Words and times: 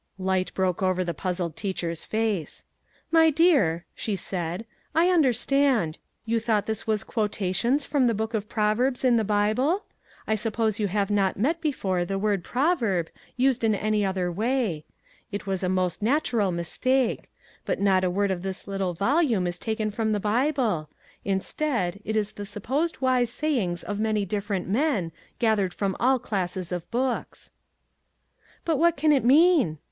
Light 0.17 0.51
broke 0.55 0.81
over 0.81 1.03
the 1.03 1.13
puzzled 1.13 1.55
teacher's 1.55 2.07
face. 2.07 2.63
"My 3.11 3.29
dear," 3.29 3.85
she 3.93 4.15
said, 4.15 4.65
"I 4.95 5.09
understand; 5.11 5.99
you 6.25 6.39
thought 6.39 6.65
this 6.65 6.87
was 6.87 7.03
quotations 7.03 7.85
from 7.85 8.07
the 8.07 8.15
Book 8.15 8.33
of 8.33 8.49
Proverbs 8.49 9.05
in 9.05 9.17
the 9.17 9.23
Bible? 9.23 9.83
I 10.25 10.33
suppose 10.33 10.79
you 10.79 10.87
have 10.87 11.11
not 11.11 11.35
33 11.35 11.41
2 11.41 11.41
MAG'S 11.41 11.43
WAGES 11.43 11.43
met 11.55 11.61
before 11.61 12.05
the 12.05 12.17
word' 12.17 12.43
proverb' 12.43 13.09
used 13.37 13.63
in 13.63 13.75
any 13.75 14.03
other 14.03 14.31
way. 14.31 14.85
It 15.31 15.45
was 15.45 15.61
a 15.61 15.69
most 15.69 16.01
natural 16.01 16.51
mistake; 16.51 17.29
but 17.63 17.79
not 17.79 18.03
a 18.03 18.09
word 18.09 18.31
of 18.31 18.41
this 18.41 18.67
little 18.67 18.95
volume 18.95 19.45
is 19.45 19.59
taken 19.59 19.91
from 19.91 20.13
the 20.13 20.19
Bible; 20.19 20.89
instead, 21.23 22.01
it 22.03 22.15
is 22.15 22.31
the 22.31 22.45
supposed 22.47 23.01
wise 23.01 23.29
sayings 23.29 23.83
of 23.83 23.99
many 23.99 24.25
different 24.25 24.67
men, 24.67 25.11
gathered 25.37 25.75
from 25.75 25.95
all 25.99 26.17
classes 26.17 26.71
of 26.71 26.89
books."" 26.89 27.51
But 28.65 28.77
what 28.79 28.97
can 28.97 29.11
it 29.11 29.23
mean 29.23 29.77